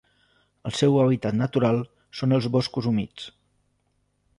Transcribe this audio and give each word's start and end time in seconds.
El 0.69 0.73
seu 0.79 0.97
hàbitat 1.03 1.37
natural 1.43 1.79
són 2.23 2.35
els 2.41 2.51
boscos 2.59 2.93
humits. 2.95 3.33